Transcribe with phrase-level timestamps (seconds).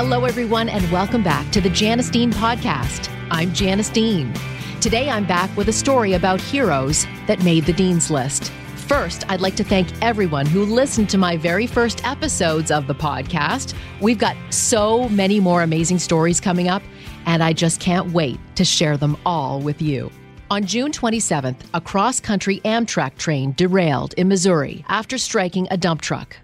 [0.00, 3.12] Hello, everyone, and welcome back to the Janice Dean Podcast.
[3.32, 4.32] I'm Janice Dean.
[4.80, 8.52] Today, I'm back with a story about heroes that made the Dean's List.
[8.86, 12.94] First, I'd like to thank everyone who listened to my very first episodes of the
[12.94, 13.74] podcast.
[14.00, 16.84] We've got so many more amazing stories coming up,
[17.26, 20.12] and I just can't wait to share them all with you.
[20.48, 26.02] On June 27th, a cross country Amtrak train derailed in Missouri after striking a dump
[26.02, 26.36] truck.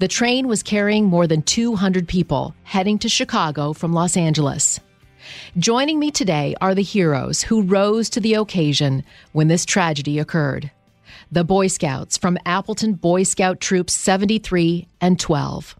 [0.00, 4.80] The train was carrying more than 200 people heading to Chicago from Los Angeles.
[5.56, 10.72] Joining me today are the heroes who rose to the occasion when this tragedy occurred.
[11.30, 15.76] The Boy Scouts from Appleton Boy Scout Troops 73 and 12.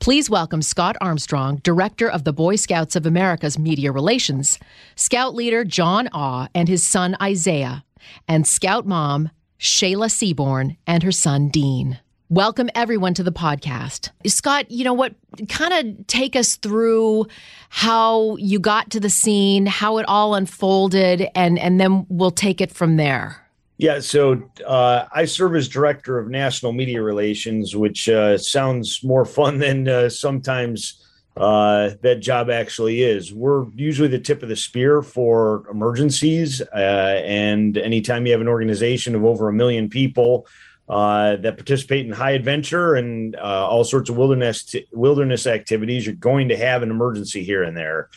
[0.00, 4.58] Please welcome Scott Armstrong, Director of the Boy Scouts of America's Media Relations,
[4.96, 7.84] Scout Leader Jon Awe and his son Isaiah,
[8.26, 12.00] and Scout Mom Shahla Seaborn and her son Dean.
[12.28, 14.10] Welcome everyone to the podcast.
[14.26, 15.14] Scott, you know what?
[15.48, 17.28] Kind of take us through
[17.68, 22.60] how you got to the scene, how it all unfolded, and and then we'll take
[22.60, 23.46] it from there.
[23.78, 29.24] Yeah, so uh, I serve as director of national media relations, which uh, sounds more
[29.38, 31.00] fun than uh, sometimes
[31.36, 33.32] uh, that job actually is.
[33.32, 38.48] We're usually the tip of the spear for emergencies, uh, and anytime you have an
[38.48, 40.48] organization of over a million people
[40.88, 46.06] uh, that participate in high adventure and uh, all sorts of wilderness wilderness activities.
[46.06, 48.08] You're going to have an emergency here and there.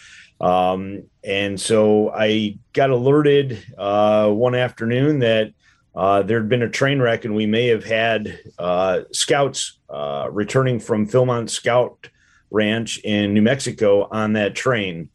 [0.42, 5.52] Um, and so I got alerted uh, one afternoon that
[5.96, 10.30] uh, there had been a train wreck, and we may have had uh, scouts uh,
[10.32, 12.10] returning from Philmont Scout
[12.52, 15.10] Ranch in New Mexico on that train.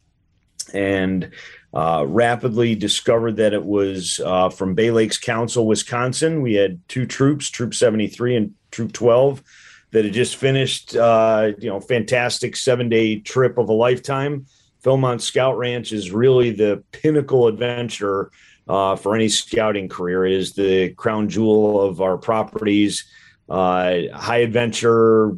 [0.75, 1.31] And
[1.73, 6.41] uh, rapidly discovered that it was uh, from Bay Lakes Council, Wisconsin.
[6.41, 9.43] We had two troops, Troop 73 and Troop 12,
[9.91, 14.45] that had just finished, uh, you know, fantastic seven day trip of a lifetime.
[14.83, 18.31] Philmont Scout Ranch is really the pinnacle adventure
[18.67, 20.25] uh, for any scouting career.
[20.25, 23.05] It is the crown jewel of our properties.
[23.49, 25.37] Uh, high adventure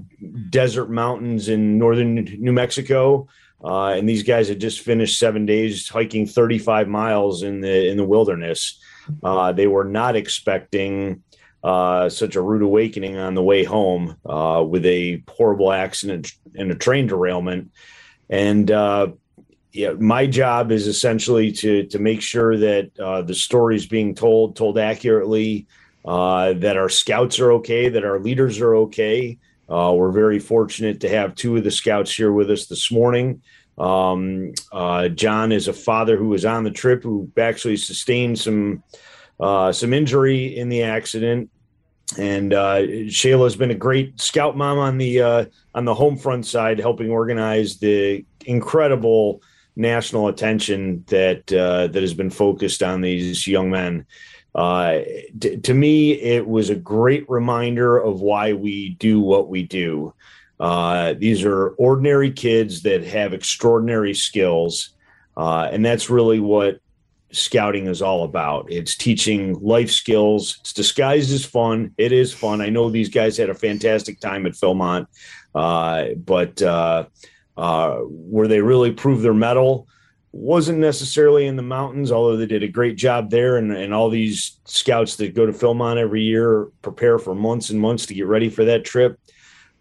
[0.49, 3.27] desert mountains in northern New Mexico,
[3.67, 7.97] uh, and these guys had just finished seven days hiking 35 miles in the in
[7.97, 8.79] the wilderness.
[9.21, 11.21] Uh, they were not expecting
[11.65, 16.71] uh, such a rude awakening on the way home uh, with a horrible accident and
[16.71, 17.71] a train derailment.
[18.29, 19.07] And uh,
[19.73, 24.15] yeah, my job is essentially to to make sure that uh, the story is being
[24.15, 25.67] told told accurately,
[26.05, 29.37] that our scouts are okay, that our leaders are okay.
[29.69, 33.41] Uh, we're very fortunate to have two of the scouts here with us this morning.
[33.77, 38.83] Um, uh, Jon is a father who was on the trip who actually sustained some
[39.39, 41.51] uh, some injury in the accident,
[42.17, 45.45] and uh, Shahla has been a great scout mom on the uh,
[45.75, 49.41] on the home front side, helping organize the incredible
[49.75, 54.05] national attention that uh, that has been focused on these young men.
[54.57, 55.01] Uh,
[55.39, 60.13] t- to me, it was a great reminder of why we do what we do.
[60.59, 64.89] Uh, these are ordinary kids that have extraordinary skills.
[65.37, 66.79] Uh, and that's really what
[67.31, 68.71] scouting is all about.
[68.71, 70.57] It's teaching life skills.
[70.61, 71.93] It's disguised as fun.
[71.97, 72.59] It is fun.
[72.59, 75.05] I know these guys had a fantastic time at Philmont,
[75.53, 77.05] uh, but uh,
[77.55, 79.87] uh, where they really proved their mettle
[80.37, 83.57] wasn't necessarily in the mountains, although they did a great job there.
[83.57, 87.79] And, and all these scouts that go to Philmont every year prepare for months and
[87.79, 89.19] months to get ready for that trip.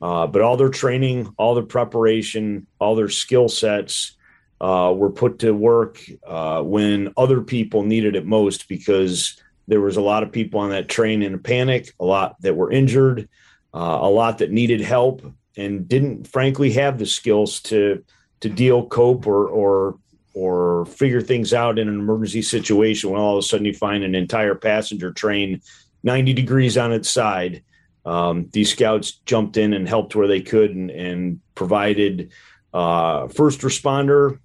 [0.00, 4.16] Uh, but all their training, all their preparation, all their skill sets
[4.60, 9.96] uh, were put to work uh, when other people needed it most because there was
[9.96, 13.28] a lot of people on that train in a panic, a lot that were injured,
[13.74, 15.22] uh, a lot that needed help
[15.56, 18.02] and didn't frankly have the skills to
[18.40, 19.98] to deal, cope, or or
[20.36, 24.04] or figure things out in an emergency situation when all of a sudden you find
[24.04, 25.62] an entire passenger train
[26.02, 27.62] 90 degrees on its side.
[28.04, 32.32] Um, these scouts jumped in and helped where they could and, and provided
[32.74, 34.38] uh, first responder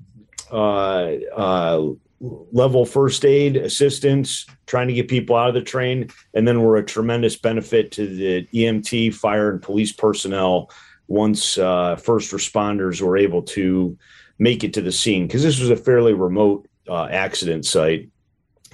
[0.49, 1.89] uh, uh,
[2.21, 6.77] level first aid assistance, trying to get people out of the train, and then we're
[6.77, 10.71] a tremendous benefit to the EMT, fire, and police personnel
[11.07, 13.97] once uh, first responders were able to
[14.41, 18.09] make it to the scene because this was a fairly remote uh, accident site.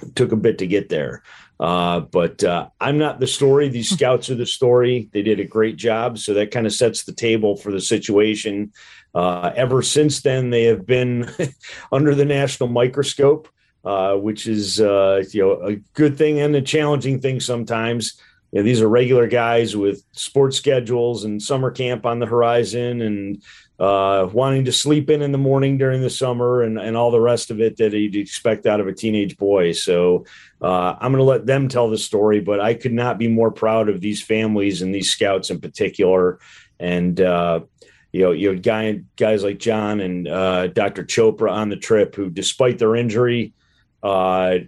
[0.02, 1.22] It took a bit to get there.
[1.60, 3.68] Uh, but uh, I'm not the story.
[3.68, 5.10] These scouts are the story.
[5.12, 6.16] They did a great job.
[6.16, 8.72] So that kind of sets the table for the situation.
[9.14, 11.28] Uh, ever since then, they have been
[11.92, 13.48] under the national microscope,
[13.84, 18.18] uh, which is uh, you know a good thing and a challenging thing sometimes.
[18.52, 23.02] You know, these are regular guys with sports schedules and summer camp on the horizon,
[23.02, 23.42] and
[23.78, 27.20] uh, wanting to sleep in in the morning during the summer and, and all the
[27.20, 29.72] rest of it that you'd expect out of a teenage boy.
[29.72, 30.24] So
[30.60, 33.52] uh, I'm going to let them tell the story, but I could not be more
[33.52, 36.40] proud of these families and these scouts in particular.
[36.80, 37.60] And, uh,
[38.10, 41.04] you know, you know, guy, guys like Jon and uh, Dr.
[41.04, 43.52] Chopra on the trip who, despite their injury,
[44.02, 44.58] uh,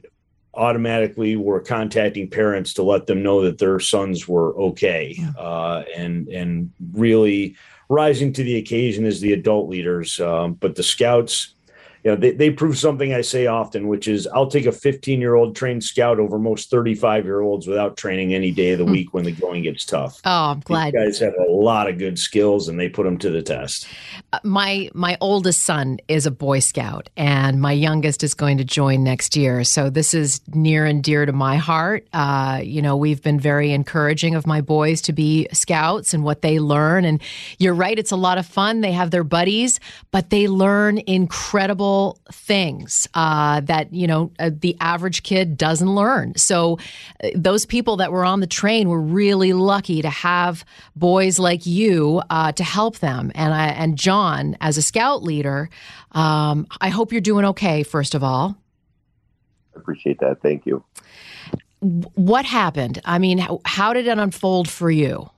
[0.55, 6.29] automatically were contacting parents to let them know that their sons were okay, uh, and
[6.29, 7.57] and really
[7.91, 10.19] rising to the occasion as the adult leaders.
[10.21, 11.55] Um, but the scouts,
[12.03, 15.21] you know, they, they prove something I say often, which is I'll take a 15
[15.21, 18.85] year old trained scout over most 35 year olds without training any day of the
[18.85, 18.93] hmm.
[18.93, 20.21] week when the going gets tough.
[20.25, 20.95] Oh, I'm glad.
[20.95, 23.87] These guys have a lot of good skills and they put them to the test.
[24.33, 28.65] Uh, my my oldest son is a Boy Scout, and my youngest is going to
[28.65, 29.63] join next year.
[29.65, 32.07] So this is near and dear to my heart.
[32.15, 36.41] Uh, you know, we've been very encouraging of my boys to be scouts and what
[36.41, 37.05] they learn.
[37.05, 37.21] And
[37.59, 38.81] you're right, it's a lot of fun.
[38.81, 39.81] They have their buddies,
[40.13, 41.90] but they learn incredible
[42.33, 46.35] things uh, that you know uh, the average kid doesn't learn.
[46.37, 46.79] So
[47.23, 50.65] uh, those people that were on the train were really lucky to have
[50.97, 53.33] boys like you uh, to help them.
[53.35, 55.69] And I, and Jon, as a scout leader,
[56.13, 57.83] um, I hope you're doing okay.
[57.83, 58.57] First of all,
[59.75, 60.43] I appreciate that.
[60.43, 60.85] Thank you.
[61.81, 63.01] What happened?
[63.05, 65.31] I mean, how, how did it unfold for you?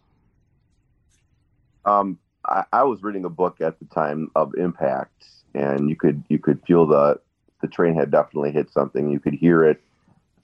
[1.84, 6.22] Um, I, I was reading a book at the time of Impact and you could
[6.28, 7.20] you could feel the
[7.60, 9.08] the train had definitely hit something.
[9.08, 9.80] You could hear it.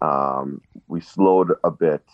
[0.00, 2.04] Um, we slowed a bit,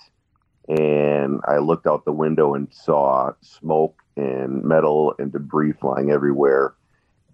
[0.69, 6.75] and I looked out the window and saw smoke and metal and debris flying everywhere.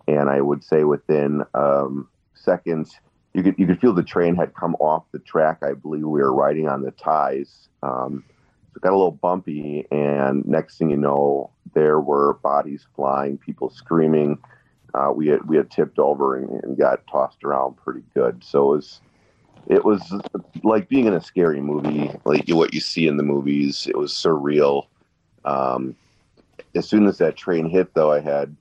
[0.08, 2.98] And I would say within um, seconds,
[3.32, 5.58] you could you could feel the train had come off the track.
[5.62, 7.68] I believe we were riding on the ties.
[7.82, 8.24] Um,
[8.72, 13.38] so it got a little bumpy, and next thing you know, there were bodies flying,
[13.38, 14.38] people screaming
[14.94, 18.42] uh, we had we had tipped over and, and, got tossed around pretty good.
[18.44, 19.00] So it was
[19.66, 20.20] it was
[20.62, 23.86] like being in a scary movie, like what you see in the movies.
[23.86, 24.86] It was surreal.
[25.44, 25.96] Um,
[26.74, 28.56] as soon as that train hit, though, I had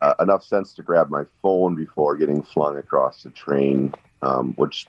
[0.00, 4.86] uh, enough sense to grab my phone before getting flung across the train, um, which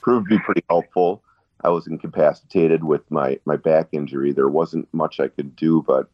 [0.00, 1.22] proved to be pretty helpful.
[1.64, 4.32] I was incapacitated with my my back injury.
[4.32, 6.08] There wasn't much I could do, but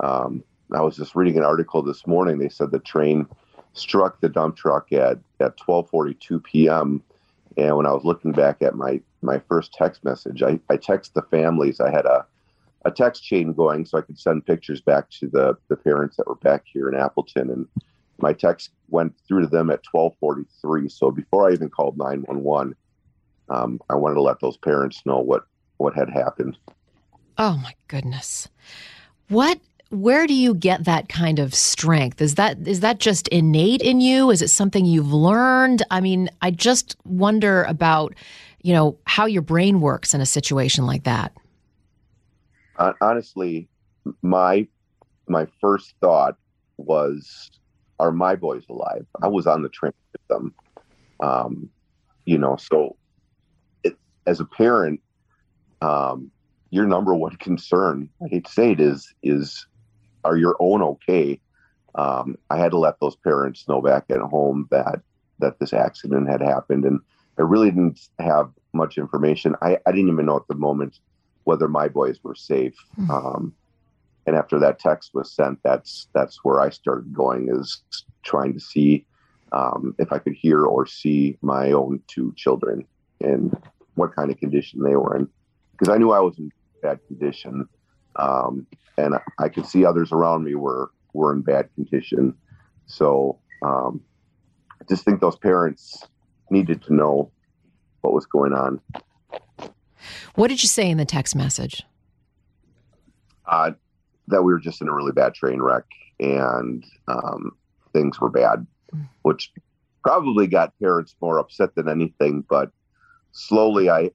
[0.00, 0.42] um,
[0.74, 2.38] I was just reading an article this morning.
[2.38, 3.26] They said the train
[3.72, 7.02] struck the dump truck at at 12:42 p.m.
[7.56, 11.14] And when I was looking back at my my first text message, I, I text
[11.14, 11.80] the families.
[11.80, 12.26] I had a
[12.84, 16.26] a text chain going so I could send pictures back to the the parents that
[16.26, 17.66] were back here in Appleton, and
[18.18, 20.90] my text went through to them at 12:43.
[20.90, 22.74] So before I even called 911,
[23.48, 25.44] um, I wanted to let those parents know what
[25.78, 26.58] what had happened.
[27.38, 28.48] Oh my goodness!
[29.28, 32.20] What where do you get that kind of strength?
[32.20, 34.30] Is that is that just innate in you?
[34.30, 35.82] Is it something you've learned?
[35.90, 38.14] I mean, I just wonder about,
[38.62, 41.32] you know, how your brain works in a situation like that.
[43.00, 43.68] honestly,
[44.22, 44.66] my
[45.28, 46.36] my first thought
[46.76, 47.50] was,
[47.98, 50.54] "Are my boys alive?" I was on the train with them,
[51.20, 51.68] um,
[52.26, 52.56] you know.
[52.56, 52.96] So,
[53.82, 55.00] it, as a parent,
[55.82, 56.30] um,
[56.70, 59.66] your number one concern, I hate to say it, is is
[60.24, 61.40] are your own okay?
[61.94, 65.00] Um, I had to let those parents know back at home that
[65.38, 67.00] that this accident had happened, and
[67.38, 69.56] I really didn't have much information.
[69.62, 71.00] I, I didn't even know at the moment
[71.44, 72.76] whether my boys were safe.
[72.98, 73.10] Mm-hmm.
[73.10, 73.54] Um,
[74.26, 77.82] and after that text was sent, that's that's where I started going is
[78.22, 79.06] trying to see
[79.52, 82.86] um, if I could hear or see my own two children
[83.20, 83.56] and
[83.94, 85.28] what kind of condition they were in,
[85.72, 87.68] because I knew I was in bad condition.
[88.16, 92.34] Um, and I could see others around me were were in bad condition.
[92.86, 94.00] So um,
[94.80, 96.04] I just think those parents
[96.50, 97.30] needed to know
[98.00, 98.80] what was going on.
[100.34, 101.82] What did you say in the text message?
[103.46, 103.72] Uh,
[104.28, 105.84] that we were just in a really bad train wreck
[106.20, 107.52] and um,
[107.92, 109.08] things were bad, mm.
[109.22, 109.52] which
[110.02, 112.44] probably got parents more upset than anything.
[112.48, 112.70] But
[113.32, 114.10] slowly, I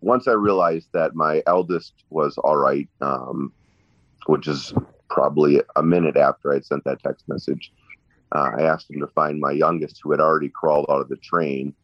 [0.00, 3.52] once I realized that my eldest was all right, um,
[4.26, 4.72] which is
[5.08, 7.72] probably a minute after I'd sent that text message.
[8.32, 11.16] Uh, I asked him to find my youngest, who had already crawled out of the
[11.16, 11.74] train,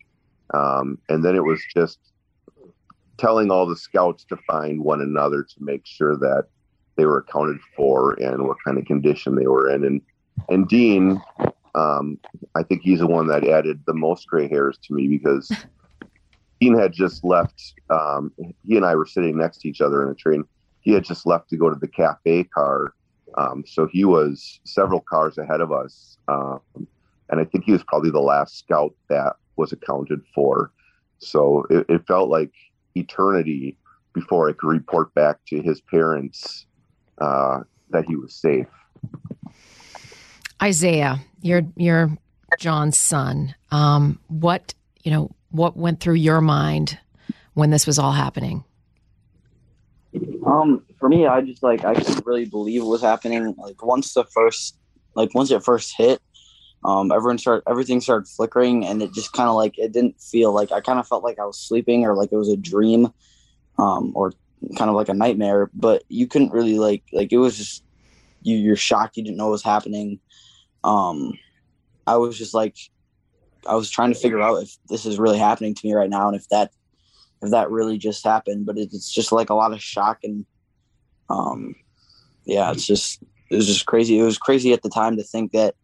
[0.52, 1.98] um, and then it was just
[3.18, 6.46] telling all the scouts to find one another to make sure that
[6.96, 9.84] they were accounted for and what kind of condition they were in.
[9.84, 10.00] And
[10.48, 11.20] and Dean,
[11.74, 12.18] um,
[12.54, 15.50] I think he's the one that added the most gray hairs to me because
[16.60, 17.74] Dean had just left.
[17.88, 18.32] Um,
[18.66, 20.44] he and I were sitting next to each other in a train.
[20.80, 22.94] He had just left to go to the cafe car,
[23.36, 26.16] um, so he was several cars ahead of us.
[26.28, 26.60] Um,
[27.28, 30.72] and I think he was probably the last scout that was accounted for.
[31.18, 32.52] So it, it felt like
[32.94, 33.76] eternity
[34.12, 36.66] before I could report back to his parents
[37.18, 38.66] uh, that he was safe.
[40.62, 42.10] Isaiah, you're you're
[42.58, 43.54] Jon's son.
[43.70, 45.30] Um, what you know?
[45.50, 46.98] What went through your mind
[47.54, 48.64] when this was all happening?
[50.44, 53.54] Um, for me, I just like I couldn't really believe what was happening.
[53.56, 54.76] Like once the first,
[55.14, 56.20] like once it first hit,
[56.84, 60.52] um, everyone started everything started flickering, and it just kind of like it didn't feel
[60.52, 63.12] like I kind of felt like I was sleeping or like it was a dream,
[63.78, 64.32] um, or
[64.76, 65.70] kind of like a nightmare.
[65.74, 67.84] But you couldn't really like like it was just
[68.42, 70.18] you you're shocked you didn't know what was happening.
[70.82, 71.38] Um,
[72.06, 72.76] I was just like
[73.66, 76.28] I was trying to figure out if this is really happening to me right now,
[76.28, 76.70] and if that
[77.42, 78.66] if that really just happened.
[78.66, 80.44] But it's just like a lot of shock and
[81.30, 81.74] um,
[82.44, 84.18] yeah, it's just it was just crazy.
[84.18, 85.74] It was crazy at the time to think that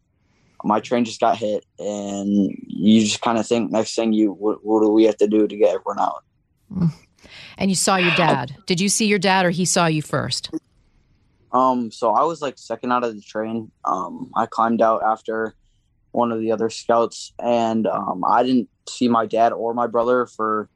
[0.65, 4.65] my train just got hit, and you just kind of think next thing you what,
[4.65, 6.25] what do we have to do to get everyone out?
[7.59, 8.57] And you saw your dad.
[8.67, 10.51] Did you see your dad, or he saw you first?
[11.53, 13.71] Um, so I was like second out of the train.
[13.85, 15.55] Um, I climbed out after
[16.17, 20.25] one of the other scouts, and um, I didn't see my dad or my brother
[20.25, 20.71] for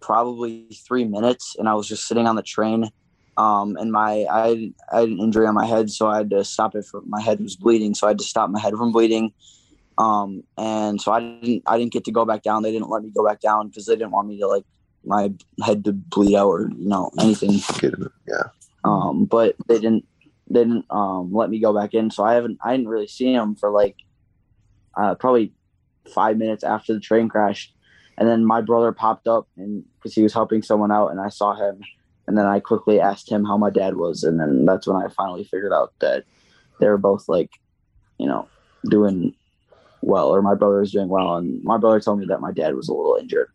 [0.00, 2.88] probably three minutes, and I was just sitting on the train.
[3.36, 6.42] Um, and my I, I had an injury on my head, so I had to
[6.42, 6.86] stop it.
[6.86, 9.32] For my head was bleeding, so I had to stop my head from bleeding.
[9.98, 12.62] Um, and so I didn't I didn't get to go back down.
[12.62, 14.64] They didn't let me go back down because they didn't want me to like
[15.04, 15.30] my
[15.62, 17.60] head to bleed out or you know anything.
[18.26, 18.44] Yeah.
[18.84, 20.06] Um, but they didn't
[20.48, 23.32] they didn't um, let me go back in, so I haven't I didn't really see
[23.32, 23.96] him for like
[24.98, 25.52] uh, probably
[26.12, 27.74] five minutes after the train crashed,
[28.18, 31.28] and then my brother popped up and because he was helping someone out, and I
[31.28, 31.80] saw him,
[32.26, 35.08] and then I quickly asked him how my dad was, and then that's when I
[35.08, 36.24] finally figured out that
[36.80, 37.50] they were both like,
[38.18, 38.48] you know,
[38.90, 39.34] doing
[40.02, 42.74] well, or my brother was doing well, and my brother told me that my dad
[42.74, 43.50] was a little injured.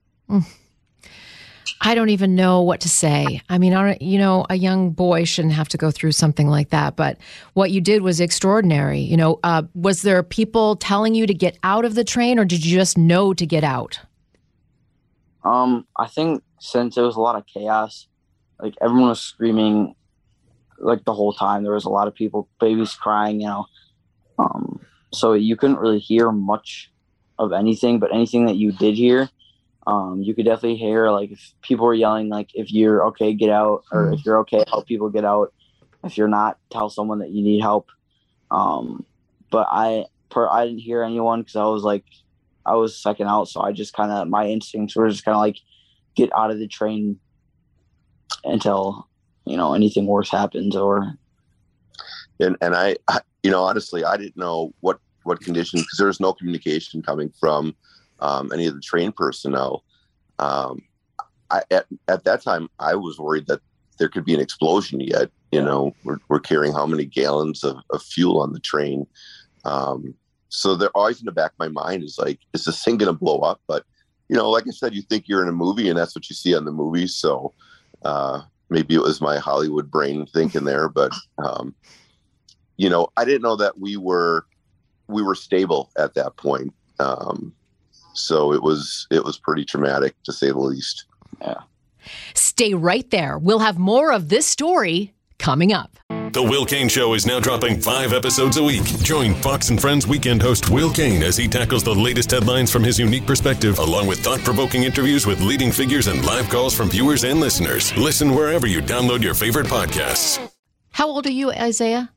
[1.82, 3.42] I don't even know what to say.
[3.50, 6.96] I mean, you know, a young boy shouldn't have to go through something like that.
[6.96, 7.18] But
[7.53, 9.00] what you did was extraordinary.
[9.00, 12.46] You know, uh, was there people telling you to get out of the train, or
[12.46, 14.00] did you just know to get out?
[15.44, 18.08] Um, I think since there was a lot of chaos,
[18.60, 19.96] like everyone was screaming,
[20.80, 21.63] like the whole time.
[21.63, 23.65] There was a lot of people, babies crying, you know.
[24.39, 24.80] Um,
[25.12, 26.92] so you couldn't really hear much
[27.38, 29.30] of anything, but anything that you did hear,
[29.86, 33.50] um, you could definitely hear like if people were yelling, like if you're okay, get
[33.50, 35.54] out, or if you're okay, help people get out.
[36.04, 37.90] If you're not, tell someone that you need help.
[38.52, 39.06] Um,
[39.50, 42.06] but I, per, I didn't hear anyone because I was like
[42.66, 45.42] I was second out, so I just kind of my instincts were just kind of
[45.42, 45.58] like
[46.16, 47.20] get out of the train
[48.44, 49.08] until
[49.46, 51.13] you know anything worse happens or
[52.40, 56.08] and and I, I you know honestly i didn't know what what conditions because there
[56.08, 57.75] was no communication coming from
[58.24, 59.84] um, any of the train personnel
[60.39, 60.82] um,
[61.50, 63.62] I, at, at that time i was worried that
[64.00, 67.77] there could be an explosion yet you know we're, we're carrying how many gallons of,
[67.92, 69.06] of fuel on the train?
[69.65, 70.15] Um,
[70.50, 73.13] so they're always in the back of my mind is like is this thing going
[73.13, 73.62] to blow up?
[73.68, 73.86] But
[74.30, 76.36] you know like i said you think you're in a movie and that's what you
[76.36, 77.53] see on the movie so
[78.03, 81.75] uh, maybe it was my hollywood brain thinking there but um,
[82.77, 84.46] you know, I didn't know that we were
[85.08, 86.74] we were stable at that point.
[87.00, 87.53] Um,
[88.13, 91.05] so it was it was pretty traumatic to say the least.
[91.41, 91.62] Yeah.
[92.34, 93.38] Stay right there.
[93.38, 95.98] We'll have more of this story coming up.
[96.34, 98.84] The Will Cain Show is now dropping five episodes a week.
[99.03, 102.84] Join Fox and Friends weekend host Will Cain as he tackles the latest headlines from
[102.84, 106.89] his unique perspective, along with thought provoking interviews with leading figures and live calls from
[106.89, 107.96] viewers and listeners.
[107.98, 110.39] Listen wherever you download your favorite podcasts.
[110.91, 112.12] How old are you, Isaiah?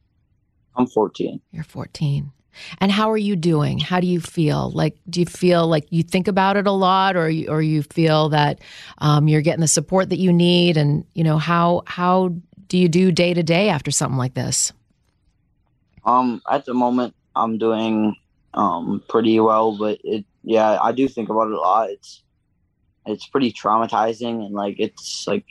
[0.76, 1.40] I'm 14.
[1.52, 2.32] You're 14.
[2.78, 3.78] And how are you doing?
[3.78, 4.70] How do you feel?
[4.70, 7.82] Like, do you feel like you think about it a lot, or you, or you
[7.82, 8.60] feel that
[8.98, 10.76] um, you're getting the support that you need?
[10.76, 12.34] And you know, how how
[12.68, 14.72] do you do day to day after something like this?
[16.04, 18.16] Um, at the moment, I'm doing
[18.54, 21.90] um pretty well, but it yeah, I do think about it a lot.
[21.90, 22.22] It's
[23.06, 25.44] it's pretty traumatizing and like it's like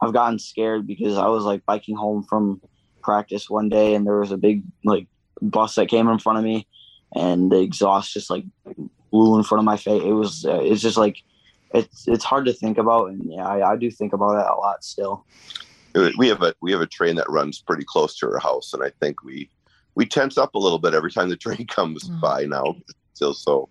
[0.00, 2.60] I've gotten scared because I was like biking home from
[3.02, 5.06] practice one day and there was a big like
[5.42, 6.66] bus that came in front of me
[7.14, 8.44] and the exhaust just like
[9.10, 10.02] blew in front of my face.
[10.02, 11.22] It was uh, it's just like
[11.74, 14.54] it's it's hard to think about and yeah, I, I do think about it a
[14.54, 15.24] lot still.
[16.18, 18.82] We have a we have a train that runs pretty close to our house and
[18.82, 19.50] I think we
[19.94, 22.20] we tense up a little bit every time the train comes mm.
[22.20, 22.76] by now.
[22.88, 23.68] It's still so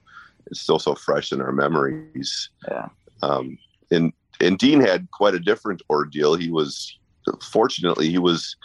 [0.47, 2.49] it's still so fresh in our memories.
[2.67, 2.89] Yeah.
[3.21, 3.57] Um,
[3.91, 6.35] and and Dean had quite a different ordeal.
[6.35, 6.97] He was
[7.41, 8.55] fortunately he was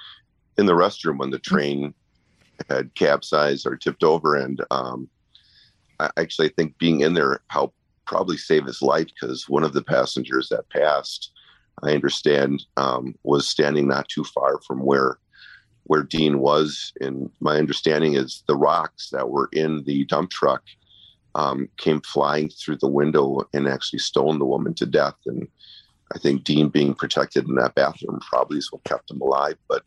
[0.59, 1.45] in the restroom when the mm.
[1.45, 1.95] train
[2.69, 5.09] had capsized or tipped over, and um,
[5.99, 7.77] I actually think being in there helped
[8.07, 11.31] probably save his life because one of the passengers that passed,
[11.83, 15.19] I understand, um, was standing not too far from where
[15.85, 16.93] where Dean was.
[17.01, 20.63] And my understanding is the rocks that were in the dump truck
[21.35, 25.17] um, came flying through the window and actually stoned the woman to death.
[25.27, 25.49] And
[26.15, 29.57] I think Dean being protected in that bathroom probably is what kept him alive.
[29.69, 29.83] But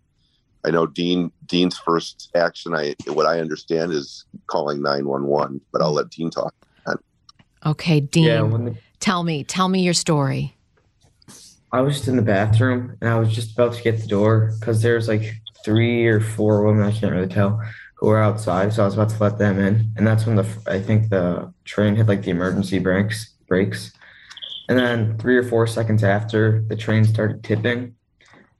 [0.66, 5.62] I know Dean Dean's first action, I what I understand is calling nine one one.
[5.72, 6.54] But I'll let Dean talk.
[7.66, 10.54] Okay, Dean, yeah, the, tell me, tell me your story.
[11.72, 14.54] I was just in the bathroom and I was just about to get the door
[14.60, 17.62] because there's like three or four women I can't really tell
[17.96, 20.46] who were outside, so I was about to let them in, and that's when the
[20.68, 23.94] I think the train hit like the emergency brakes brakes,
[24.68, 27.96] and then three or four seconds after the train started tipping,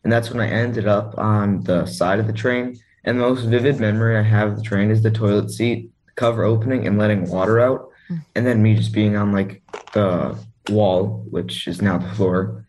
[0.04, 2.78] and that's when I ended up on the side of the train.
[3.06, 6.44] And the most vivid memory I have of the train is the toilet seat cover
[6.44, 8.18] opening and letting water out, hmm.
[8.36, 9.62] and then me just being on like
[9.94, 10.38] the
[10.70, 12.66] wall, which is now the floor.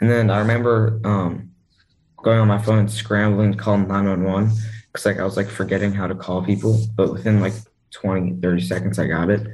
[0.00, 1.50] And then I remember um,
[2.18, 4.52] going on my phone and scrambling to call 911
[4.92, 7.54] because like I was like forgetting how to call people, but within like
[7.92, 9.46] 20, 30 seconds I got it.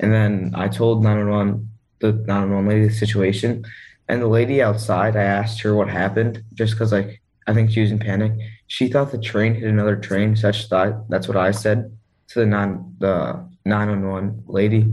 [0.00, 1.68] And then I told 911
[2.00, 3.64] the 911 lady the situation.
[4.12, 7.80] And the lady outside, I asked her what happened just because like I think she
[7.80, 8.32] was in panic.
[8.66, 11.96] She thought the train hit another train, such that that's what I said
[12.28, 14.86] to the non the 911 lady.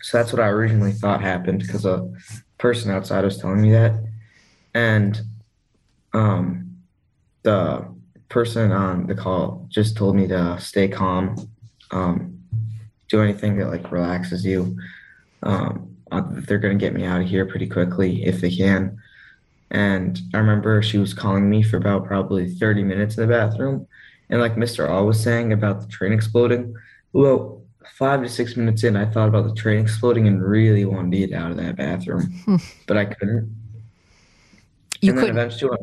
[0.00, 2.10] So that's what I originally thought happened because a
[2.56, 4.02] person outside was telling me that.
[4.72, 5.20] And
[6.14, 6.78] um
[7.42, 7.86] the
[8.30, 11.36] person on the call just told me to stay calm,
[11.90, 12.38] um,
[13.10, 14.74] do anything that like relaxes you.
[15.42, 18.98] Um, uh, they're gonna get me out of here pretty quickly if they can.
[19.70, 23.86] And I remember she was calling me for about probably 30 minutes in the bathroom.
[24.28, 24.88] And like Mr.
[24.88, 26.74] Awe was saying about the train exploding,
[27.14, 27.62] well,
[27.94, 31.26] five to six minutes in, I thought about the train exploding and really wanted to
[31.26, 33.54] get out of that bathroom, but I couldn't.
[35.00, 35.36] You and couldn't.
[35.36, 35.78] Eventually,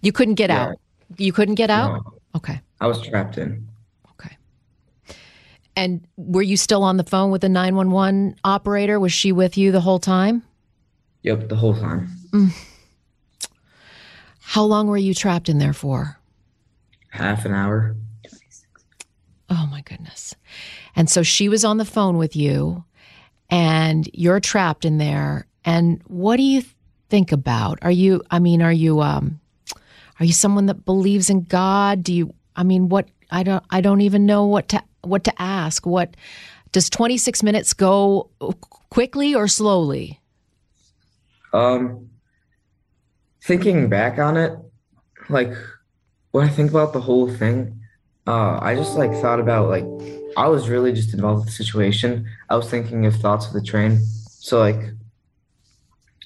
[0.00, 0.76] you couldn't get yeah, out.
[1.18, 2.02] You couldn't get out?
[2.04, 2.14] No.
[2.36, 2.60] Okay.
[2.80, 3.66] I was trapped in.
[5.76, 9.00] And were you still on the phone with the 911 operator?
[9.00, 10.42] Was she with you the whole time?
[11.22, 12.10] Yep, the whole time.
[12.32, 12.52] Mm.
[14.40, 16.18] How long were you trapped in there for?
[17.10, 17.96] Half an hour.
[19.50, 20.34] Oh my goodness.
[20.96, 22.84] And so she was on the phone with you
[23.50, 25.46] and you're trapped in there.
[25.64, 26.62] And what do you
[27.08, 27.78] think about?
[27.82, 29.40] Are you I mean, are you um
[30.20, 32.02] are you someone that believes in God?
[32.02, 35.42] Do you I mean what I don't I don't even know what to what to
[35.42, 35.86] ask.
[35.86, 36.16] What
[36.72, 38.30] does 26 minutes go
[38.90, 40.20] quickly or slowly?
[41.52, 42.10] Um
[43.42, 44.58] thinking back on it,
[45.28, 45.52] like
[46.32, 47.80] when I think about the whole thing,
[48.26, 49.86] uh I just like thought about like
[50.36, 52.26] I was really just involved with the situation.
[52.50, 54.00] I was thinking of thoughts of the train.
[54.28, 54.82] So like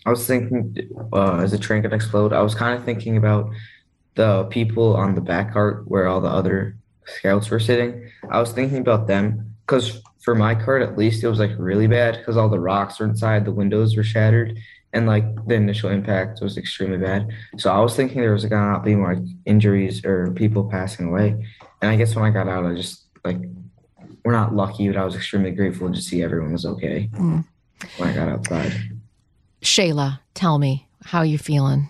[0.07, 0.75] I was thinking
[1.13, 3.51] uh, as the train could explode, I was kind of thinking about
[4.15, 6.78] the people on the back cart where all the other
[7.17, 8.11] scouts were sitting.
[8.31, 11.87] I was thinking about them because for my cart, at least, it was like really
[11.87, 14.59] bad because all the rocks were inside, the windows were shattered,
[14.93, 17.29] and like the initial impact was extremely bad.
[17.57, 21.09] So I was thinking there was gonna not be more like, injuries or people passing
[21.09, 21.47] away.
[21.81, 23.39] And I guess when I got out, I just like
[24.25, 27.45] we're not lucky, but I was extremely grateful to see everyone was okay mm.
[27.97, 28.73] when I got outside.
[29.63, 31.89] Shahla, tell me how you feeling.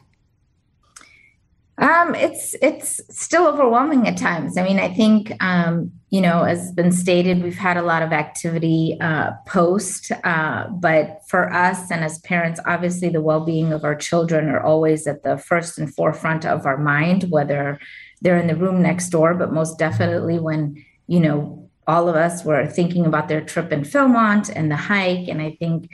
[1.80, 4.58] Um, it's it's still overwhelming at times.
[4.58, 8.12] I mean, I think um, you know, as been stated, we've had a lot of
[8.12, 13.94] activity uh, post, uh, but for us and as parents, obviously, the well-being of our
[13.94, 17.78] children are always at the first and forefront of our mind, whether
[18.22, 22.44] they're in the room next door, but most definitely when you know all of us
[22.44, 25.90] were thinking about their trip in Philmont and the hike, and I think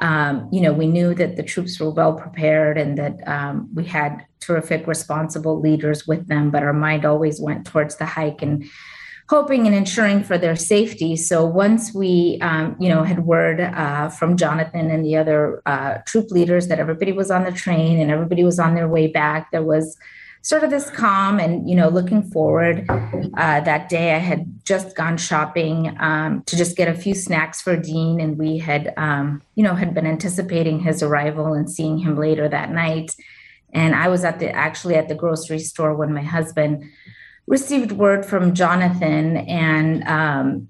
[0.00, 3.84] um, you know, we knew that the troops were well prepared and that um, we
[3.84, 8.42] had terrific, responsible leaders with them, but our mind always went towards the hike.
[8.42, 8.64] And
[9.28, 11.16] hoping and ensuring for their safety.
[11.16, 15.98] So once we, um, you know, had word uh, from Jonathan and the other uh,
[16.06, 19.50] troop leaders that everybody was on the train and everybody was on their way back,
[19.50, 19.96] there was
[20.44, 24.14] sort of this calm and you know looking forward uh, that day.
[24.14, 28.38] I had just gone shopping um, to just get a few snacks for dean and
[28.38, 32.70] we had um, you know had been anticipating his arrival and seeing him later that
[32.70, 33.16] night.
[33.72, 36.84] And i was at the actually at the grocery store when my husband
[37.46, 39.38] received word from jonathan.
[39.38, 40.68] And um,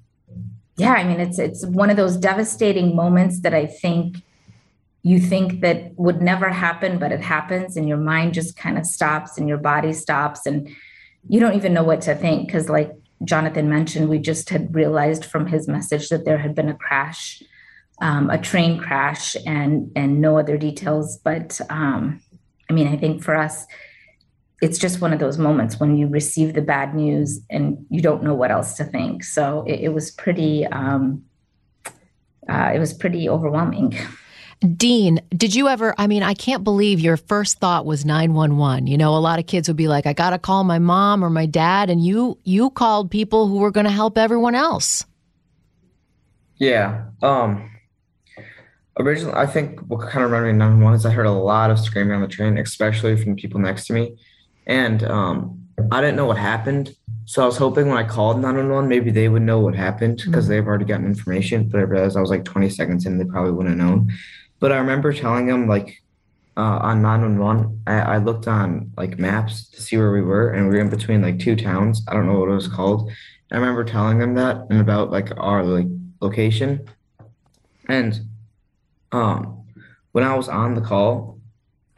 [0.77, 4.17] yeah i mean it's it's one of those devastating moments that i think
[5.07, 8.87] you think that would never happen, but it happens, and your mind just kind of
[8.87, 10.69] stops and your body stops, and
[11.29, 12.47] you don't even know what to think.
[12.47, 12.91] Because, like
[13.23, 17.43] Jonathan mentioned, we just had realized from his message that there had been a crash,
[18.01, 21.19] um, a train crash, and and no other details.
[21.19, 22.23] But um,
[22.71, 23.67] I mean, I think for us,
[24.63, 28.23] it's just one of those moments when you receive the bad news and you don't
[28.23, 29.23] know what else to think.
[29.23, 31.25] So it, it was pretty, um,
[32.49, 33.99] uh, it was pretty overwhelming.
[34.77, 35.95] Dean, did you ever?
[35.99, 38.87] I mean, I can't believe your first thought was 911.
[38.87, 41.25] You know, a lot of kids would be like, I got to call my mom
[41.25, 41.91] or my dad.
[41.91, 45.05] And you, you called people who were going to help everyone else.
[46.57, 47.07] Yeah.
[47.23, 47.71] Um,
[48.99, 51.79] originally, I think what kind of reminded me 911 is I heard a lot of
[51.79, 54.17] screaming on the train, especially from people next to me.
[54.67, 56.95] And um, I didn't know what happened.
[57.27, 60.45] So I was hoping when I called 911, maybe they would know what happened because
[60.45, 60.53] mm-hmm.
[60.53, 61.69] they've already gotten information.
[61.69, 64.13] But I realized I was like 20 seconds in, they probably wouldn't have known.
[64.65, 66.03] But I remember telling him like
[66.57, 70.71] uh, on 911, I, I looked on like maps to see where we were, and
[70.71, 72.03] we were in between like two towns.
[72.09, 73.13] I don't know what it was called.
[73.53, 75.85] I remember telling them that and about like our like
[76.23, 76.89] location.
[77.91, 78.19] And
[79.13, 79.67] um,
[80.13, 81.41] when I was on the call,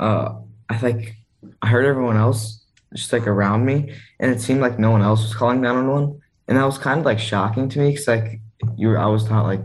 [0.00, 0.34] uh,
[0.68, 1.14] I like
[1.62, 2.64] I heard everyone else
[2.96, 6.58] just like around me, and it seemed like no one else was calling 911, and
[6.58, 8.40] that was kind of like shocking to me because like
[8.76, 9.62] you were, I was taught like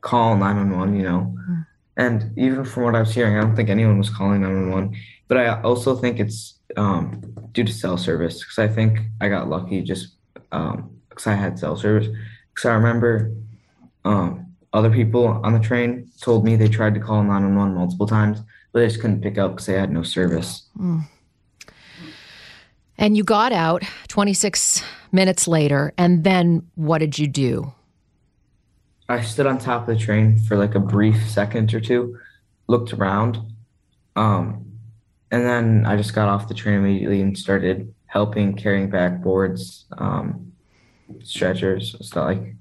[0.00, 1.36] call 911, you know.
[1.48, 1.59] Mm.
[2.00, 4.96] And even from what I was hearing, I don't think anyone was calling 911.
[5.28, 7.20] But I also think it's um,
[7.52, 11.58] due to cell service because I think I got lucky just because um, I had
[11.58, 12.08] cell service.
[12.54, 13.30] Because I remember
[14.06, 18.40] um, other people on the train told me they tried to call 911 multiple times,
[18.72, 20.68] but they just couldn't pick up because they had no service.
[20.78, 21.02] Mm.
[22.96, 24.82] And you got out 26
[25.12, 25.92] minutes later.
[25.98, 27.74] And then what did you do?
[29.10, 32.16] I stood on top of the train for like a brief second or two,
[32.68, 33.38] looked around,
[34.14, 34.64] um,
[35.32, 39.86] and then I just got off the train immediately and started helping carrying back boards,
[39.98, 40.52] um,
[41.24, 42.54] stretchers, stuff like.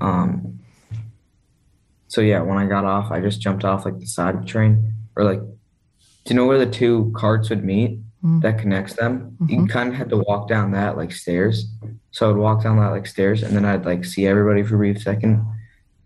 [0.00, 0.58] Um,
[2.08, 4.46] so yeah, when I got off, I just jumped off like the side of the
[4.48, 8.40] train, or like, do you know where the two carts would meet mm-hmm.
[8.40, 9.36] that connects them?
[9.40, 9.60] Mm-hmm.
[9.60, 11.66] You kind of had to walk down that like stairs.
[12.10, 14.78] So I'd walk down that like stairs and then I'd like see everybody for a
[14.78, 15.46] brief second.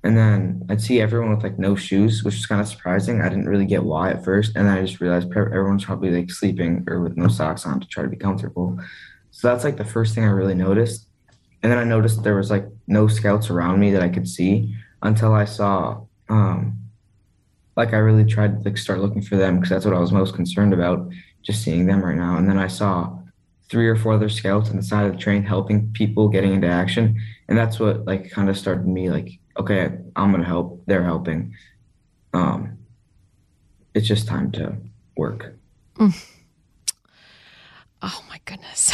[0.03, 3.21] And then I'd see everyone with like no shoes, which was kind of surprising.
[3.21, 4.57] I didn't really get why at first.
[4.57, 7.87] And then I just realized everyone's probably like sleeping or with no socks on to
[7.87, 8.79] try to be comfortable.
[9.31, 11.07] So that's like the first thing I really noticed.
[11.63, 14.75] And then I noticed there was like no scouts around me that I could see
[15.03, 16.79] until I saw, um,
[17.77, 20.13] like I really tried to like start looking for them because that's what I was
[20.13, 21.11] most concerned about,
[21.43, 22.37] just seeing them right now.
[22.37, 23.19] And then I saw
[23.71, 26.67] three or four other scouts on the side of the train helping people getting into
[26.67, 27.21] action.
[27.49, 31.55] And that's what like kind of started me like okay i'm gonna help they're helping.
[32.35, 32.79] Um
[33.95, 34.77] it's just time to
[35.17, 35.55] work.
[35.97, 36.25] Mm.
[38.03, 38.93] oh my goodness.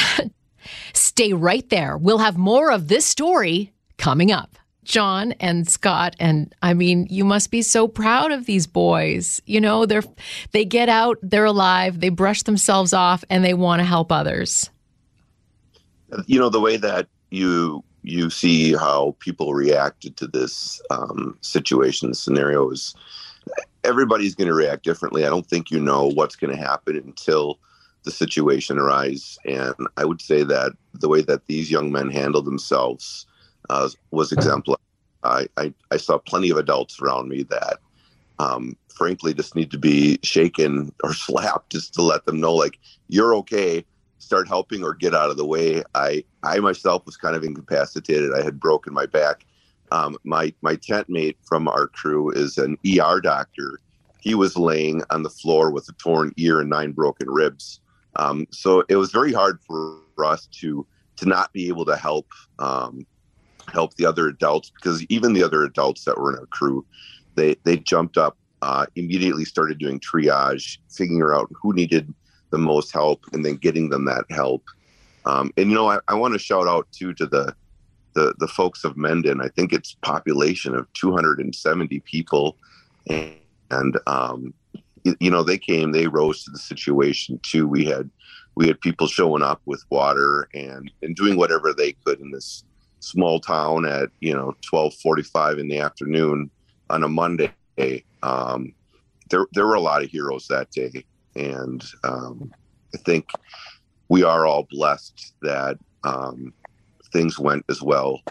[0.93, 1.97] Stay right there.
[1.97, 7.25] We'll have more of this story coming up Jon and Scott and I mean you
[7.25, 9.43] must be so proud of these boys.
[9.45, 10.05] You know, they're
[10.53, 14.71] they get out, they're alive, they brush themselves off and they want to help others.
[16.27, 22.15] You know the way that you you see how people reacted to this um, situation
[22.15, 22.95] scenario is
[23.83, 25.27] everybody's going to react differently.
[25.27, 27.59] I don't think you know what's going to happen until
[28.05, 29.39] the situation arises.
[29.45, 33.27] And I would say that the way that these young men handled themselves
[33.71, 34.79] uh, was exemplary.
[35.23, 37.79] I, I, I, saw plenty of adults around me that,
[38.39, 42.79] um, frankly, just need to be shaken or slapped just to let them know, like,
[43.09, 43.85] you're okay.
[44.19, 45.83] Start helping or get out of the way.
[45.95, 48.33] I, I myself was kind of incapacitated.
[48.35, 49.45] I had broken my back.
[49.93, 53.79] Um, my my tent mate from our crew is an ER doctor.
[54.21, 57.81] He was laying on the floor with a torn ear and nine broken ribs.
[58.17, 62.27] Um, so it was very hard for us to to not be able to help
[62.59, 63.07] um,
[63.73, 66.85] help the other adults because even the other adults that were in our crew,
[67.35, 72.13] they they jumped up uh, immediately, started doing triage, figuring out who needed
[72.51, 74.63] the most help, and then getting them that help.
[75.25, 77.55] Um, and you know, I, I want to shout out too to the
[78.15, 79.41] the the folks of Mendon.
[79.41, 82.57] I think it's population of 270 people,
[83.09, 83.35] and,
[83.71, 84.55] and um,
[85.05, 87.69] you, you know they came, they rose to the situation too.
[87.69, 88.11] We had
[88.55, 92.65] we had people showing up with water and and doing whatever they could in this
[93.01, 96.51] small town at you know 12:45 in the afternoon
[96.91, 97.53] on a Monday.
[98.23, 98.73] Um,
[99.31, 101.05] there there were a lot of heroes that day,
[101.35, 102.53] and um,
[102.95, 103.29] I think
[104.09, 106.53] we are all blessed that um,
[107.13, 108.23] things went as well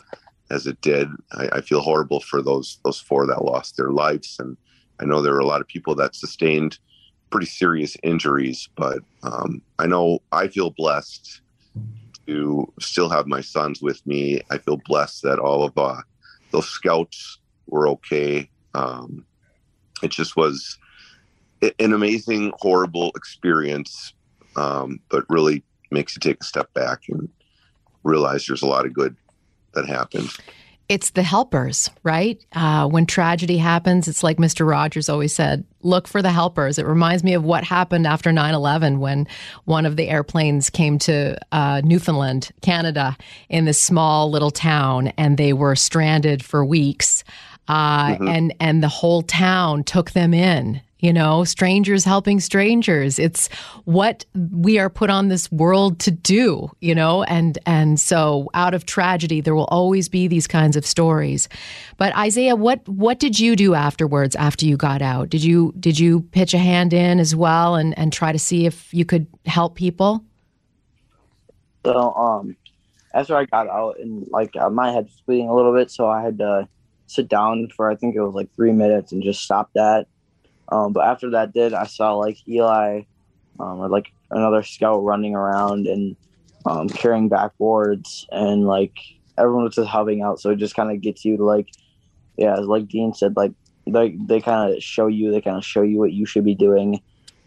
[0.51, 1.09] as it did.
[1.33, 4.57] I, I, feel horrible for those those four that lost their lives, and
[4.99, 6.79] I know there were a lot of people that sustained
[7.29, 8.69] pretty serious injuries.
[8.75, 11.41] But um, I know I feel blessed
[12.27, 14.41] to still have my sons with me.
[14.49, 16.01] I feel blessed that all of uh,
[16.51, 18.49] those scouts were okay.
[18.73, 19.25] Um,
[20.03, 20.77] it just was
[21.61, 24.13] an amazing, horrible experience,
[24.55, 27.29] um, but really makes you take a step back and
[28.03, 29.15] realize there's a lot of good
[29.73, 30.29] that happened.
[30.87, 32.39] It's the helpers, right?
[32.53, 34.67] Uh, when tragedy happens, it's like Mr.
[34.67, 36.77] Rogers always said look for the helpers.
[36.77, 39.27] It reminds me of what happened after 9 11 when
[39.65, 43.15] one of the airplanes came to uh, Newfoundland, Canada,
[43.49, 47.23] in this small little town, and they were stranded for weeks.
[47.67, 48.27] Uh, mm-hmm.
[48.27, 53.19] and and the whole town took them in you know, strangers helping strangers.
[53.19, 53.49] It's
[53.83, 58.73] what we are put on this world to do, you know, and and so out
[58.73, 61.49] of tragedy there will always be these kinds of stories.
[61.97, 65.29] But Isaiah, what what did you do afterwards after you got out?
[65.29, 68.65] Did you did you pitch a hand in as well and and try to see
[68.65, 70.23] if you could help people?
[71.85, 72.55] So um
[73.13, 76.07] after I got out and like uh, my head was bleeding a little bit, so
[76.07, 76.69] I had to
[77.07, 80.07] sit down for I think it was like three minutes and just stop that
[80.69, 83.01] um, but after that did, I saw like Eli
[83.59, 86.15] um, or like another scout running around and
[86.65, 88.97] um, carrying backboards and like
[89.37, 90.39] everyone was just helping out.
[90.39, 91.69] So it just kind of gets you to like,
[92.37, 93.51] yeah, like Dean said, like
[93.87, 96.55] they, they kind of show you, they kind of show you what you should be
[96.55, 97.01] doing.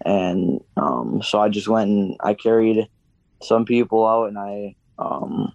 [0.05, 2.89] And um, so I just went and I carried
[3.43, 5.53] some people out and I, um,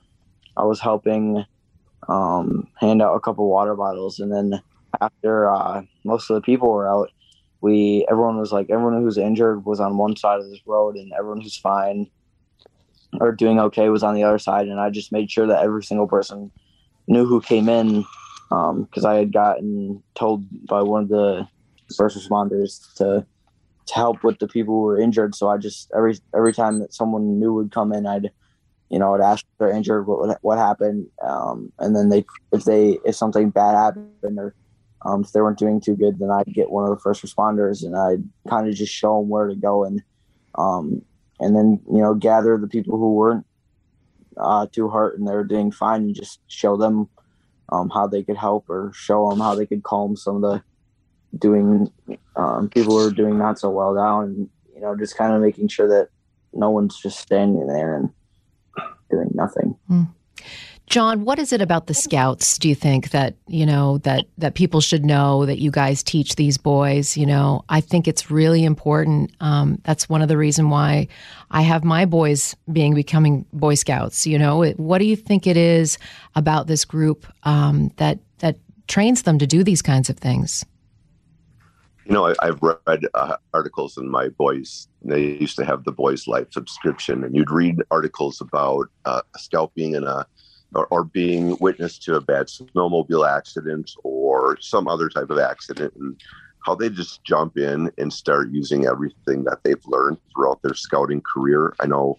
[0.58, 1.46] I was helping
[2.10, 4.20] um, hand out a couple water bottles.
[4.20, 4.62] And then
[5.00, 7.10] after uh, most of the people were out,
[7.64, 11.14] we everyone was like everyone who's injured was on one side of this road and
[11.14, 12.12] everyone who's fine
[13.22, 14.68] or doing okay was on the other side.
[14.68, 16.52] And i just made sure that every single person
[17.08, 18.04] knew who came in
[18.50, 21.48] because um, i had gotten told by one of the
[21.96, 23.26] first responders to
[23.86, 25.34] to help with the people who were injured.
[25.34, 28.30] So i just every every time that someone new would come in i'd
[28.90, 32.66] you know i'd ask if they're injured what what happened um, and then they if
[32.66, 34.54] they if something bad happened or
[35.06, 37.84] um, if they weren't doing too good, then I'd get one of the first responders
[37.84, 40.02] and I'd kind of just show them where to go and
[40.56, 41.04] um,
[41.40, 43.46] and then you know gather the people who weren't
[44.38, 47.10] uh, too hurt and they were doing fine and just show them
[47.70, 50.64] um, how they could help or show them how they could calm some of the
[51.38, 51.92] doing
[52.36, 55.42] um, people who are doing not so well down and you know just kind of
[55.42, 56.10] making sure that
[56.54, 58.10] no one's just standing there and
[59.10, 59.76] doing nothing.
[59.90, 60.08] Mm.
[60.88, 64.54] Jon, what is it about the scouts do you think that, you know, that that
[64.54, 67.64] people should know that you guys teach these boys, you know?
[67.70, 69.32] I think it's really important.
[69.40, 71.08] Um, that's one of the reason why
[71.52, 74.62] I have my boys being becoming boy scouts, you know?
[74.62, 75.98] It, what do you think it is
[76.36, 80.66] about this group um, that that trains them to do these kinds of things?
[82.06, 84.90] You know, I, have read uh, articles in my boys.
[85.02, 89.40] They used to have the Boys Life subscription, and you'd read articles about uh, a
[89.40, 90.28] scout being in a
[90.76, 95.94] or, or being witness to a bad snowmobile accident or some other type of accident
[95.96, 96.20] and
[96.66, 101.22] how they just jump in and start using everything that they've learned throughout their scouting
[101.22, 101.74] career.
[101.80, 102.18] I know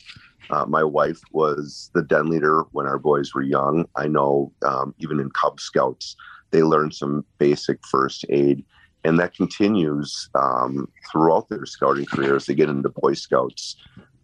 [0.51, 3.87] uh, my wife was the den leader when our boys were young.
[3.97, 6.17] I know um, even in Cub Scouts,
[6.51, 8.65] they learn some basic first aid,
[9.03, 13.77] and that continues um, throughout their scouting career as they get into Boy Scouts.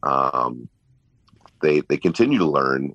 [0.03, 0.69] Um,
[1.63, 2.95] they they continue to learn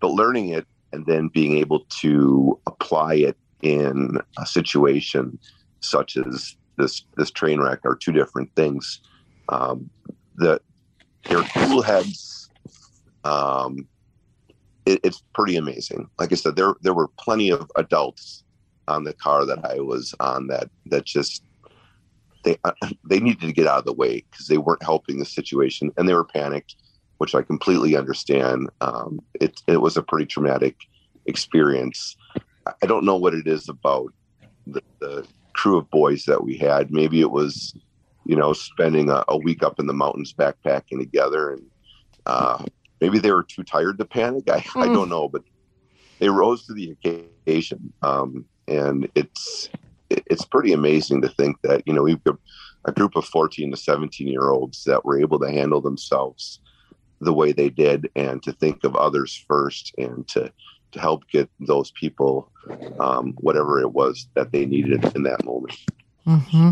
[0.00, 5.38] but learning it and then being able to apply it in a situation
[5.80, 9.00] such as this this train wreck are two different things.
[9.48, 9.90] Um,
[10.36, 10.60] the
[11.28, 12.48] their cool heads,
[13.24, 13.86] um,
[14.86, 16.08] it, it's pretty amazing.
[16.18, 18.44] Like I said, there there were plenty of adults
[18.88, 21.42] on the car that I was on that that just
[22.44, 22.56] they
[23.08, 26.08] they needed to get out of the way because they weren't helping the situation and
[26.08, 26.76] they were panicked
[27.20, 28.70] which I completely understand.
[28.80, 30.74] Um, it, it was a pretty traumatic
[31.26, 32.16] experience.
[32.82, 34.14] I don't know what it is about
[34.66, 36.90] the, the crew of boys that we had.
[36.90, 37.74] Maybe it was,
[38.24, 41.62] you know, spending a, a, week up in the mountains backpacking together and
[42.24, 42.64] uh,
[43.02, 44.48] maybe they were too tired to panic.
[44.48, 44.82] I, mm.
[44.82, 45.42] I don't know, but
[46.20, 46.96] they rose to the
[47.46, 47.92] occasion.
[48.00, 49.68] Um, and it's
[50.08, 52.38] it's pretty amazing to think that you know we've got
[52.86, 56.60] a group of 14 to 17 year olds that were able to handle themselves
[57.20, 60.52] the way they did and to think of others first and to
[60.92, 62.50] to help get those people
[62.98, 65.78] um, whatever it was that they needed in that moment.
[66.26, 66.70] Mm-hmm.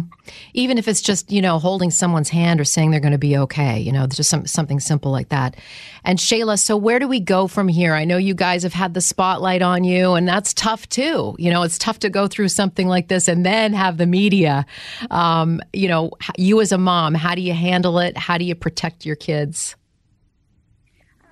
[0.53, 3.37] Even if it's just you know holding someone's hand or saying they're going to be
[3.37, 5.57] okay, you know, just some, something simple like that.
[6.05, 7.95] And Shahla, so where do we go from here?
[7.95, 11.35] I know you guys have had the spotlight on you, and that's tough too.
[11.39, 14.67] You know, it's tough to go through something like this and then have the media.
[15.11, 18.19] Um, you know, you as a mom, how do you handle it?
[18.19, 19.77] How do you protect your kids?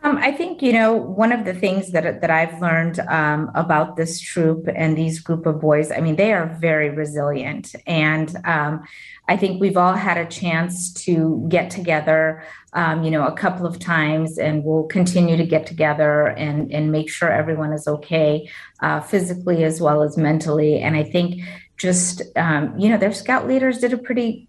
[0.06, 3.96] Um, I think you know one of the things that that I've learned um, about
[3.96, 5.90] this troop and these group of boys.
[5.90, 8.84] I mean, they are very resilient, and um,
[9.26, 13.66] I think we've all had a chance to get together, um, you know, a couple
[13.66, 18.48] of times, and we'll continue to get together and and make sure everyone is okay,
[18.78, 20.78] uh, physically as well as mentally.
[20.78, 21.42] And I think
[21.78, 24.48] just um, you know, their scout leaders did a pretty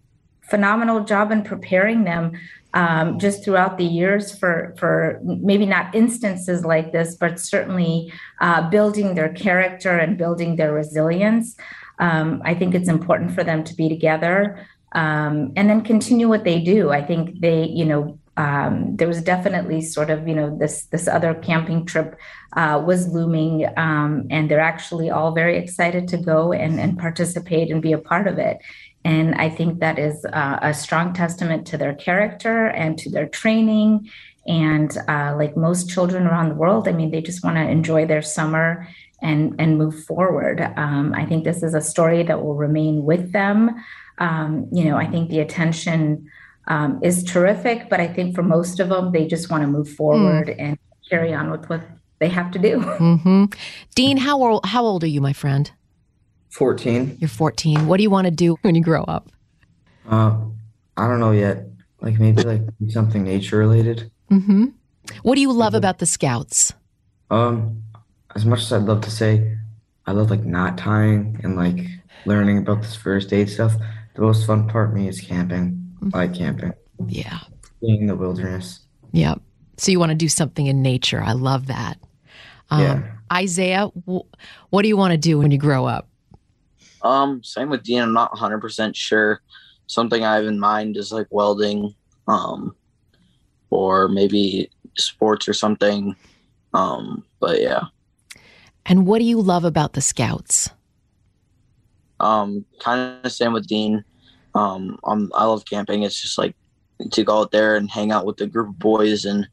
[0.50, 2.34] phenomenal job in preparing them
[2.74, 8.70] um, just throughout the years for for maybe not instances like this, but certainly uh,
[8.70, 11.56] building their character and building their resilience.
[12.00, 16.44] Um, I think it's important for them to be together um, and then continue what
[16.44, 16.92] they do.
[16.92, 21.08] I think they, you know, um, there was definitely sort of you know this this
[21.08, 22.20] other camping trip
[22.54, 27.72] uh, was looming um, and they're actually all very excited to go and, and participate
[27.72, 28.60] and be a part of it
[29.04, 33.28] and I think that is uh, a strong testament to their character and to their
[33.28, 34.10] training.
[34.48, 38.06] And uh, like most children around the world, I mean, they just want to enjoy
[38.06, 38.88] their summer
[39.22, 40.62] and and move forward.
[40.78, 43.76] Um, I think this is a story that will remain with them.
[44.20, 46.30] Um, you know, I think the attention
[46.68, 49.90] um, is terrific, but I think for most of them, they just want to move
[49.90, 50.56] forward mm.
[50.60, 50.78] and
[51.10, 51.82] carry on with what
[52.20, 52.80] they have to do.
[52.80, 53.46] Mm-hmm.
[53.96, 55.72] Dean, how old how old are you, my friend?
[56.58, 57.17] 14.
[57.20, 57.86] You're 14.
[57.86, 59.30] What do you want to do when you grow up?
[60.10, 60.36] Uh,
[60.98, 61.67] I don't know yet.
[62.02, 64.10] Like maybe like something nature related.
[64.32, 64.65] Mm-hmm.
[65.22, 66.74] What do you love about the Scouts?
[67.30, 67.84] Um,
[68.36, 69.56] as much as I'd love to say,
[70.08, 71.86] I love like knot tying and like
[72.26, 73.74] learning about this first aid stuff.
[74.15, 75.74] The most fun part of me is camping.
[76.02, 76.10] Mm-hmm.
[76.15, 76.74] I like camping.
[77.08, 77.38] Yeah.
[77.82, 78.80] Being in the wilderness.
[79.12, 79.36] Yeah.
[79.78, 81.22] So you want to do something in nature.
[81.22, 82.00] I love that.
[82.72, 83.12] Um, yeah.
[83.32, 86.10] Isaiah, what do you want to do when you grow up?
[87.08, 88.02] Um, same with Dean.
[88.02, 89.41] I'm not 100% sure.
[89.88, 91.96] Something I have in mind is like welding,
[92.28, 92.76] um,
[93.70, 96.15] or maybe sports or something.
[96.74, 97.84] Um, but yeah.
[98.86, 100.70] And what do you love about the Scouts?
[102.20, 104.04] Um, kind of the same with Dean.
[104.54, 106.04] Um, I'm, I love camping.
[106.04, 106.56] It's just like
[107.12, 109.48] to go out there and hang out with a group of boys and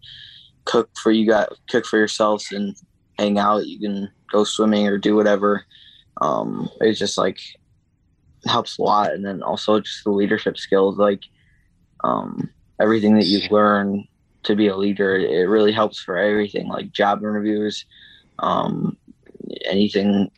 [0.64, 2.74] cook for you guys, cook for yourselves and
[3.16, 3.66] hang out.
[3.66, 5.64] You can go swimming or do whatever
[6.20, 7.40] um, it's just like
[8.46, 9.12] helps a lot.
[9.12, 11.22] And then also just the leadership skills, like
[12.02, 12.50] um,
[12.80, 14.06] everything that you learn
[14.44, 17.84] to be a leader, it really helps for everything, like job interviews,
[18.38, 18.96] um,
[19.64, 20.30] anything,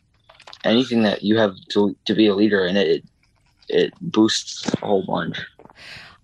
[0.63, 3.03] anything that you have to to be a leader, and it
[3.69, 5.37] it boosts a whole bunch.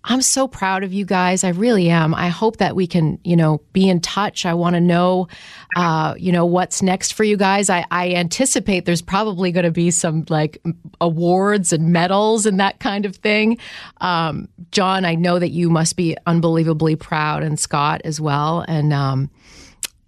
[0.06, 1.44] I'm so proud of you guys.
[1.44, 2.14] I really am.
[2.14, 4.44] I hope that we can, you know, be in touch.
[4.44, 5.28] I want to know,
[5.76, 7.70] uh, you know, what's next for you guys.
[7.70, 10.62] I, I anticipate there's probably going to be some like
[11.00, 13.56] awards and medals and that kind of thing.
[14.02, 18.62] Um, Jon, I know that you must be unbelievably proud, and Scott as well.
[18.68, 19.30] And um,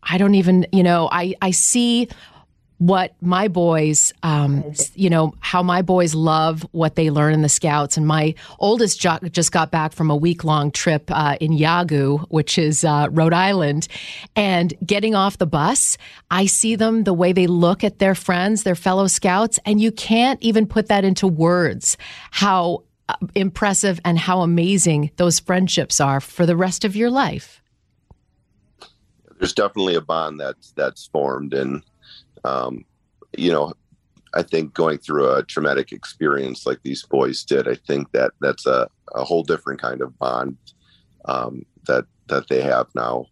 [0.03, 2.11] I don't even, you know, I I see
[2.79, 4.63] what my boys, um,
[4.95, 7.97] you know, how my boys love what they learn in the Scouts.
[7.97, 12.27] And my oldest jo- just got back from a week long trip uh, in Yawgoog,
[12.29, 13.89] which is uh, Rhode Island.
[14.35, 15.97] And getting off the bus,
[16.31, 19.91] I see them the way they look at their friends, their fellow Scouts, and you
[19.91, 21.97] can't even put that into words
[22.31, 27.63] how uh, impressive and how amazing those friendships are for the rest of your life.
[29.39, 31.83] There's definitely a bond that's that's formed and
[32.47, 32.85] um,
[33.37, 33.73] you know,
[34.35, 38.67] I think going through a traumatic experience like these boys did, I think that that's
[38.67, 40.57] a, a whole different kind of bond
[41.25, 43.27] um, that that they have now.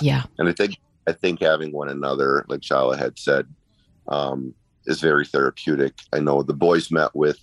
[0.00, 3.46] Yeah, and I think I think having one another, like Shahla had said,
[4.08, 4.54] um,
[4.86, 5.94] is very therapeutic.
[6.12, 7.38] I know the boys met with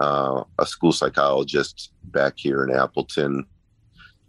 [0.00, 3.44] uh, a school psychologist back here in Appleton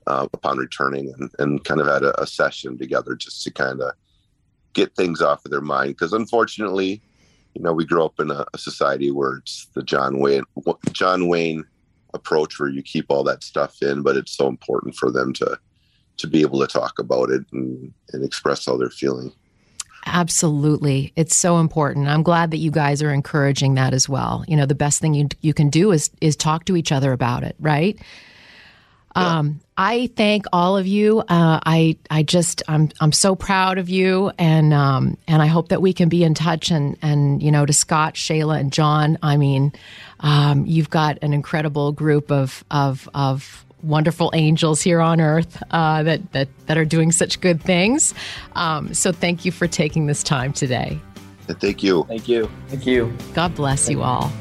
[0.07, 3.81] uh, upon returning, and, and kind of had a, a session together just to kind
[3.81, 3.93] of
[4.73, 7.01] get things off of their mind because unfortunately
[7.53, 10.43] you know we grew up in a, a, society where it's the john wayne
[10.91, 11.63] john wayne
[12.13, 15.59] approach where you keep all that stuff in but it's so important for them to
[16.21, 19.33] to be able to talk about it and, and express how they're feeling.
[20.05, 21.13] Absolutely.
[21.15, 22.07] It's so important.
[22.07, 24.43] I'm glad that you guys are encouraging that as well.
[24.47, 27.11] You know, the best thing you you can do is is talk to each other
[27.11, 27.99] about it, right?
[29.15, 29.39] Yeah.
[29.39, 31.19] Um, I thank all of you.
[31.19, 35.69] Uh, I I just I'm I'm so proud of you, and um, and I hope
[35.69, 36.71] that we can be in touch.
[36.71, 39.73] And and you know, to Scott, Shahla, and Jon, I mean,
[40.19, 46.03] um, you've got an incredible group of of of wonderful angels here on earth uh,
[46.03, 48.13] that, that, that are doing such good things.
[48.53, 50.99] Um, so thank you for taking this time today.
[51.47, 52.05] Thank you.
[52.05, 52.49] Thank you.
[52.67, 53.11] Thank you.
[53.33, 54.31] God bless you all.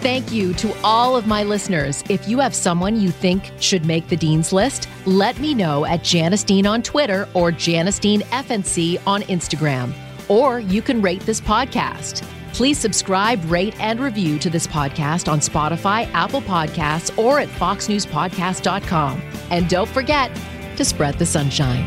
[0.00, 2.02] Thank you to all of my listeners.
[2.08, 6.02] If you have someone you think should make the Dean's List, let me know at
[6.02, 9.92] Janice Dean on Twitter or Janice Dean FNC on Instagram.
[10.28, 12.26] Or you can rate this podcast.
[12.54, 19.22] Please subscribe, rate, and review to this podcast on Spotify, Apple Podcasts, or at foxnewspodcast.com.
[19.50, 20.34] And don't forget
[20.76, 21.86] to spread the sunshine.